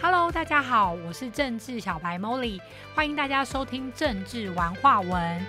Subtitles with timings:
[0.00, 2.58] Hello，大家好，我是政治小白 Molly，
[2.94, 5.46] 欢迎大家收听政治玩话文。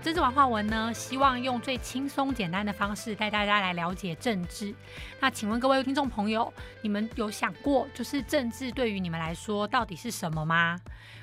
[0.00, 4.72] 政治玩话文呢，希望用最轻松简单的方式带大家来了解政治。
[5.18, 10.78] 那请问各位听众朋友，你们有想过，就是政治对于你们来说到底是什么吗？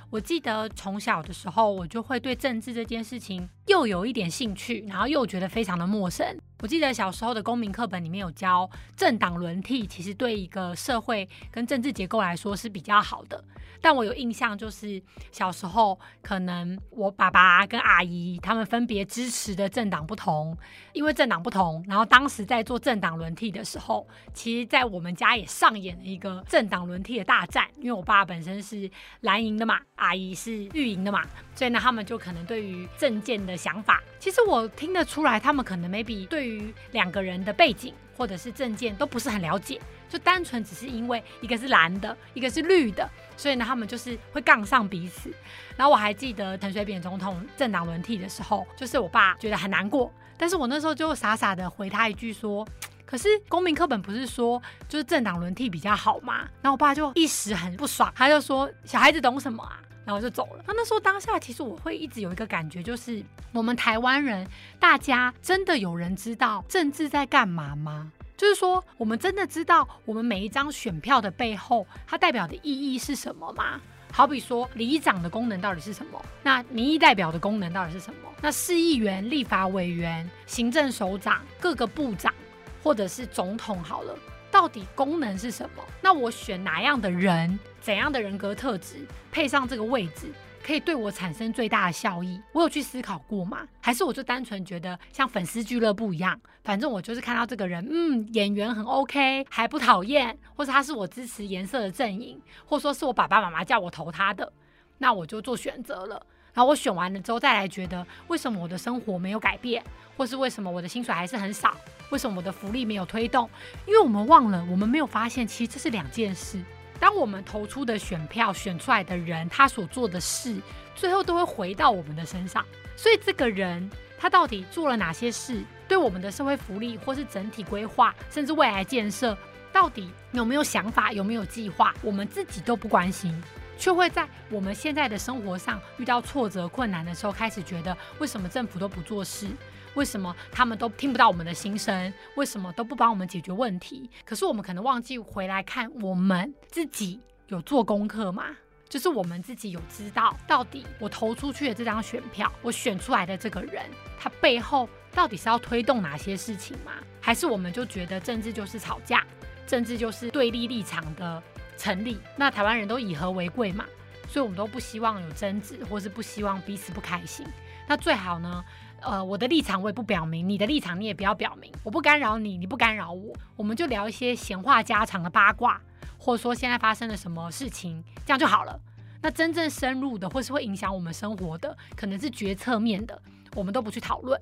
[0.09, 6.25] 我记得从小的时候，我就会对政治这件事情又有一点兴趣，然后又觉得非常的陌生。
[6.59, 13.43] 我记得小时候的公民课本里面有教政党轮替，其实对一个社会跟政治结构来说是比较好的。
[13.79, 14.99] 但我有印象，就是
[15.31, 20.57] 小时候可能我爸爸跟阿姨他们分别支持的政党不同，
[20.93, 27.67] 因为政党不同，然后当时在做政党轮替的时候，其实，在我们家也上演了一个政党轮替的大战。
[27.77, 28.89] 因为我爸本身是
[29.21, 31.21] 蓝营的嘛，阿姨是绿营的嘛，
[31.53, 39.81] 所以呢，他们就可能对于政见的想法，其实我听得出来，他们可能 maybe 对于两个人的背景或者是证件都不是很了解。
[40.09, 45.29] 就单纯只是因为一个是蓝的，一个是绿的，所以呢，他们就是会杠上彼此。
[45.75, 52.65] 然后我还记得陈水扁总统政党轮替的时候，就是我爸觉得很难过，但是我那时候就傻傻的回他一句说
[53.05, 59.77] ：“可是公民课本不是说就是政党轮替比较好吗？”然后我爸就一时很不爽，他就说：“小孩子懂什么啊？”
[60.07, 60.63] 然后就走了。
[60.65, 64.47] 那那时候当下，其实我会一直有一个感觉，就是我们台湾人，
[64.79, 68.09] 大家真的有人知道政治在干嘛吗？
[68.37, 73.81] 就是说，我们真的知道我们每一张选票的背后，它代表的意义是什么吗？
[74.13, 76.23] 好比说，里长的功能到底是什么？
[76.41, 78.29] 那民意代表的功能到底是什么？
[78.41, 82.33] 那市议员、立法委员、行政首长、各个部长，
[82.81, 84.15] 或者是总统，好了，
[84.57, 85.83] 到底功能是什么？
[86.01, 90.33] 那我选哪样的人，怎样的人格特质，配上这个位置？
[90.63, 93.67] 可以对我产生最大的效益，我有去思考过吗？
[93.79, 104.51] 还是我就单纯觉得像粉丝俱乐部一样，反正我就是看到这个人，嗯，演员很 OK，还不讨厌，或者他是我支持颜色的阵营，或者说是我爸爸妈妈叫我投他的，
[104.97, 106.25] 那我就做选择了。
[106.57, 109.83] 然后我选完了之后再来觉得，为什么我的生活没有改变，
[110.17, 111.77] 或是为什么我的薪水还是很少，
[112.09, 113.47] 为什么我的福利没有推动？
[113.85, 116.59] 因为我们忘了，我们没有发现，其实这是两件事。
[116.99, 120.59] 当我们投出的选票选出来的人，他所做的事，
[120.95, 122.65] 最后都会回到我们的身上。
[122.95, 123.87] 所以这个人
[124.17, 129.37] 他到底做了哪些事，对我们的社会福利或是整体规划，甚至未来建设，
[129.71, 133.31] 到底有没有想法，有没有计划，我们自己都不关心，
[133.77, 139.47] 却会在我们现在的生活上遇到挫折困难的时候，开始觉得为什么政府都不做事。
[139.93, 142.13] 为什么他们都听不到我们的心声？
[142.35, 144.07] 为什么都不帮我们解决问题？
[144.23, 148.45] 可是我们可能忘记回来看，我们自己有做功课吗？
[148.87, 153.83] 就是我们自己有知道，到底我投出去的这张选票，我选出来的这个人，
[154.19, 156.91] 他背后到底是要推动哪些事情吗？
[157.19, 159.25] 还是我们就觉得政治就是吵架，
[159.65, 161.41] 政治就是对立立场的
[161.77, 162.19] 成立？
[162.35, 163.85] 那台湾人都以和为贵嘛，
[164.27, 167.45] 所以我们都不希望有争执，或是不希望彼此不开心。
[167.87, 168.63] 那最好呢？
[168.99, 175.79] 呃，我的立场我也不表明，你的立场你也不要表明，我不干扰你，你不干扰我，我们就聊一些闲话家常的八卦，
[176.17, 178.79] 或者说现在发生了什么事情，这样就好了。
[179.21, 183.21] 那真正深入的，或是会影响我们生活的，可能是决策面的，
[183.55, 184.39] 我们都不去讨论。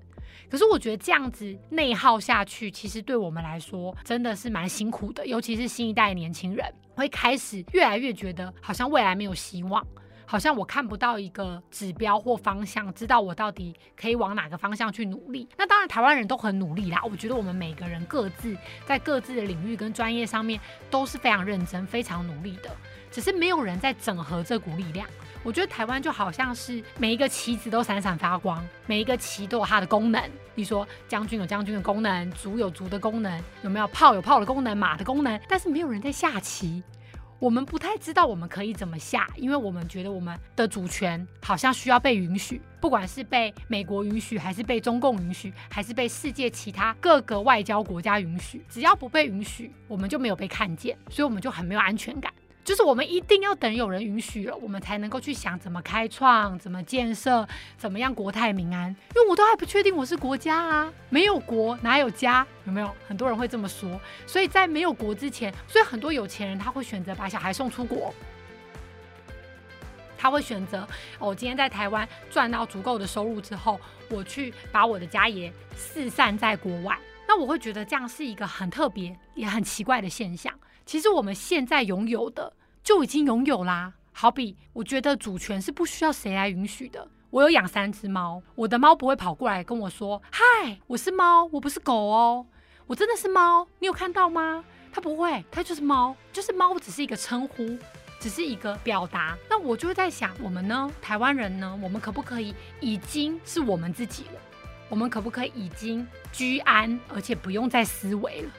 [0.50, 9.86] 可是我觉得这样子内耗下去，其实对我们来说真的是蛮辛苦的，尤其是新一代年轻人，会开始越来越觉得好像未来没有希望。
[10.28, 15.48] 好像我看不到一个指标或方向，知道我到底可以往哪个方向去努力。
[15.56, 17.00] 那当然，台湾人都很努力啦。
[17.04, 18.58] 我觉得我们每个人各自
[18.88, 22.76] 在各自的领域跟专业上面都是非常认真、非常努力的，
[23.16, 25.08] 只是没有人在整合这股力量。
[25.42, 30.22] 我觉得台湾就好像是每一个旗子都闪闪发光，每一个旗都有它的功能。
[30.54, 36.84] 你说将军有将军的功能，卒有卒的功能，有没有炮有炮的功能，马的功能，但是没有人在下棋。
[37.40, 52.34] 我们不太知道我们可以怎么下，因为我们觉得我们的主权好像需要被允许，不管是被美国允许，还是被中共允许，还是被世界其他各个外交国家允许，只要不被允许，我们就没有被看见，所以我们就很没有安全感。
[52.66, 57.48] 就是我们一定要等有人允许了，我们才能够去想怎么开创、怎么建设、
[57.78, 58.90] 怎么样国泰民安。
[59.16, 62.46] 因为我都还不确定我是国家啊，没有国哪有家？
[62.66, 64.02] 有没有很多人会这么说？
[64.26, 68.12] 所以在没有国之前，所以很多有钱人他会选择把小孩送出国，
[70.18, 70.88] 他会选择
[71.20, 73.80] 我今天在台湾赚到足够的收入之后，
[74.10, 76.98] 我去把我的家业四散在国外。
[77.28, 80.52] 那我会觉得这样是一个很特别也很奇怪的现象。
[80.86, 82.54] 其实我们现在拥有的
[82.84, 87.08] 就已经拥有啦，好比我觉得主权是不需要谁来允许的。
[87.32, 92.46] 我有养三只猫，我的猫不会跑过来跟我说：“嗨，我是猫，我不是狗哦，
[92.86, 97.78] 我真的是猫，你有看到吗？”它不会，它就是猫，就是猫，只是一个称呼，
[98.20, 99.36] 只是一个表达。
[99.50, 104.40] 那我就会在想，我们呢，台湾人呢，我们可不可以已经是我们自己了？
[104.88, 108.52] 我们可不可以已经居安，而且不用再思维了？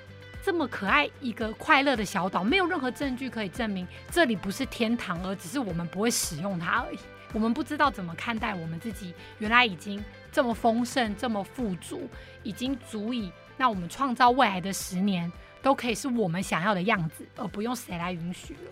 [0.47, 6.99] 这么可爱一个快乐的小岛，没有任何证据可以证明这里不是天堂，而只是我们不会使用它而已。
[7.33, 10.01] 我们不知道怎么看待我们自己，原来已经
[10.31, 12.09] 这么丰盛，这么富足，
[12.45, 15.33] 已经足以让我们创造未来的十年。
[15.63, 18.71] 都可以是我们想要的样子，而不用谁来允许了。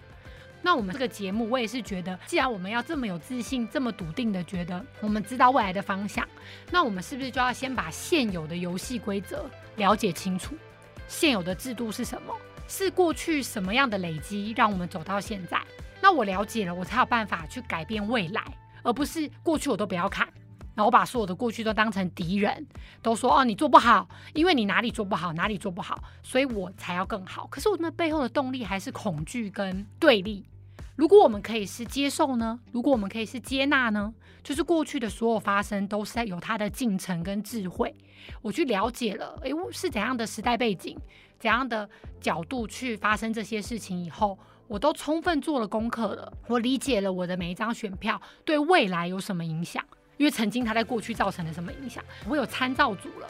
[0.62, 6.24] 那我们这个节目，我也是觉得，既然我们要这么有自信、这么笃定的觉得我们知道未来的方向，
[6.70, 10.54] 那我们是不是就要先把现有的游戏规则了解清楚？
[11.08, 12.34] 现有的制度是什么？
[12.66, 15.60] 是过去什么样的累积让我们走到现在？
[16.00, 18.42] 那我了解了，我才有办法去改变未来，
[18.82, 20.26] 而不是过去我都不要看。
[20.74, 22.66] 然后我把所有的过去都当成敌人，
[23.00, 27.46] 都说哦你做不好，因为你哪里做不好，哪里做不好，所以我才要更好。
[27.46, 30.44] 可是我那背后的动力还是恐惧跟对立。
[30.96, 32.60] 如果我们可以是接受呢？
[32.70, 34.14] 如果我们可以是接纳呢？
[34.44, 37.92] 就是过去的所有发生都是有它的进程跟智慧。
[38.40, 40.96] 我去了解了，诶，是怎样的时代背景，
[41.38, 41.88] 怎样的
[42.20, 44.38] 角度去发生这些事情以后，
[44.68, 46.32] 我都充分做了功课了。
[46.46, 49.84] 我理解了我的每一张选票对未来有什么影响。
[50.16, 53.28] 因为曾经他在过去造成了什么影响，我有参照组了。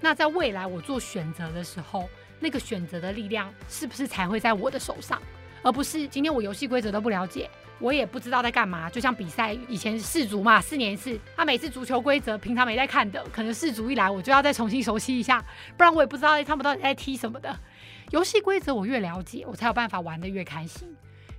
[0.00, 2.08] 那在未来我做选择的时候，
[2.40, 5.22] 那个选择的力量是不是才会在我的手上，
[5.62, 8.88] 而不是今天我游戏规则都不了解，我也不知道在干嘛。
[8.90, 15.44] 就像比赛以前世足嘛，四年一次，他每次足球规则平常没在看的，可能世足一来我就要再重新熟悉一下，
[15.76, 17.54] 不然我也不知道他们到底在踢什么的。
[18.10, 20.88] 游戏规则我越了解，我才有办法玩得越开心。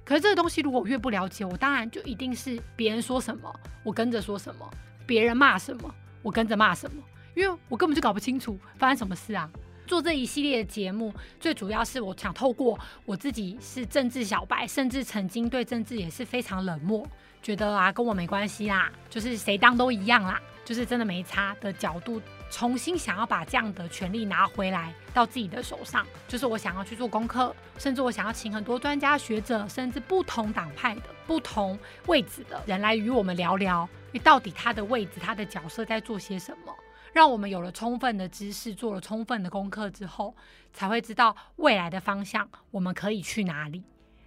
[0.05, 4.65] 可是这个东西，如果我越不了解，我当然就一定是别人说什么，我跟着说什么；
[5.05, 7.03] 别人骂什么，我跟着骂什么。
[7.35, 9.49] 因为我根本就搞不清楚发生什么事啊！
[9.89, 17.03] 做这一系列的节目，最主要是我想透过我自己是政治小白，甚至曾经对政治也是非常冷漠，
[17.41, 22.21] 觉得啊跟我没关系啦，就是谁当都一样啦，就是真的没差的角度。
[22.51, 33.89] 重新想要把这样的权利拿回来到自己的手上，就是我想要去做功课，甚至我想要请很多专家学者，甚至不同党派的、不同位置的人来与我们聊聊，
[34.23, 36.75] 到底他的位置、他的角色在做些什么，
[37.13, 40.35] 让我们有了充分的知识，做了充分的功课之后，
[40.73, 43.83] 才会知道未来的方向，我们可以去哪里，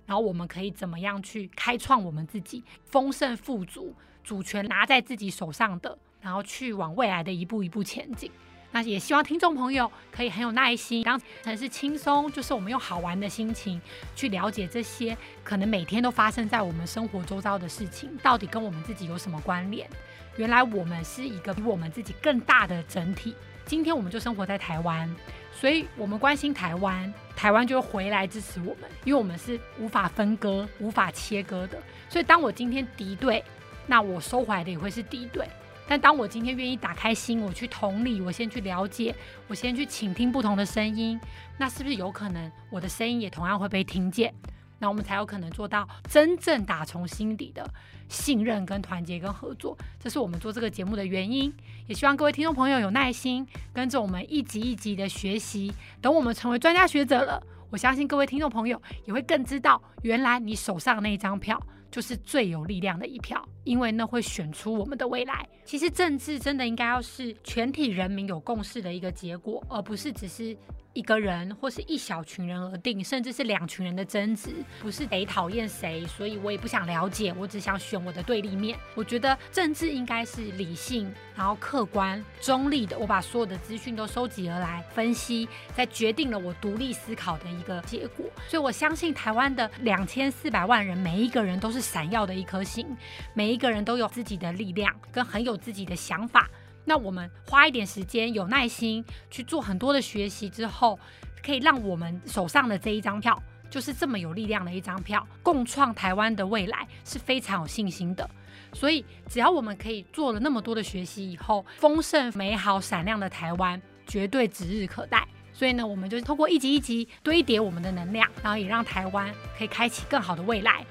[0.06, 5.98] 然后我们可以怎么样去开创我们自己丰盛富足、主权拿在自己手上的。
[6.22, 8.30] 然后去往未来的一步一步前进。
[8.72, 13.80] 那也希望听众朋友可以很有耐心，当成是轻松，就是我们用好玩的心情
[14.16, 19.88] 去了解这些可能每天都发生在我们生活周遭的事情，到底跟我们自己有什么关联？
[20.36, 23.34] 原来我们是一个比我们自己更大的整体。
[23.66, 25.14] 今天我们就生活在台湾，
[25.52, 31.78] 所以我们关心台湾，台湾就会回来支持我们，因为我们是无法分割、无法切割的。
[32.08, 33.44] 所以当我今天敌对，
[33.86, 35.46] 那我收回来的也会是敌对。
[35.86, 39.14] 但当我今天愿意打开心，我去同理，我先去了解，
[39.48, 41.20] 我先去倾听不同的声音，
[41.58, 44.32] 那是不是有可能我的声音也同样会被听见？
[44.78, 47.64] 那我们才有可能做到真正打从心底的
[48.08, 49.78] 信任、跟团结、跟合作。
[50.00, 51.54] 这是我们做这个节目的原因。
[51.86, 55.72] 也希望各位听众朋友有耐心，跟着我们一集一集的学习。
[56.00, 57.40] 等我们成为专家学者了，
[57.70, 61.62] 我相信各位听众朋友也会更知道，原来你手上那一张票。
[61.92, 65.48] 就是最有力量的一票，因为那会选出我们的未来。
[65.64, 70.56] 其实政治真的应该要是全体人民有共识的一个结果，而不是只是。
[70.94, 78.78] 一个人或是一小群人而定，甚至是两群人的争执，不是谁讨厌谁，所以我也不想了解，我只想选我的对立面。
[78.94, 82.98] 我觉得政治应该是理性，然后客观、中立的。
[82.98, 88.26] 我把所有的资讯都收集而来，分析，再决定了我独立思考的一个结果。
[88.46, 92.86] 所以我相信台湾的两千四百万人，每一个人都是闪耀的一颗星，
[93.32, 96.48] 每一个人都有自己的力量，跟很有自己的想法。
[96.84, 100.98] 那我们花一点时间，有耐心去做很多的学习之后，
[101.44, 108.28] 可以让我们手上的这一张票，就是这么有力量的一张票，共创台湾的未来是非常有信心的。
[108.72, 115.26] 所以，只要我们可以做了那么多的学习以后，丰盛、美好、闪亮的台湾绝对指日可待。
[115.52, 120.84] 所以呢，我们就通过一集一集堆叠我们的能量，然后也让台湾可以开启更好的未来。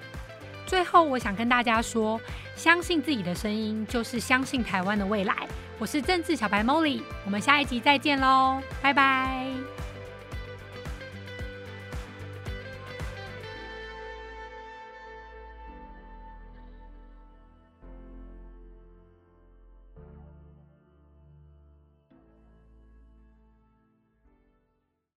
[0.67, 2.21] 最后，我想跟大家说，
[2.55, 5.48] 相信自己的声音，就是相信台湾的未来。
[5.82, 9.48] 我是政治小白 Molly，我们下一集再见喽，拜拜。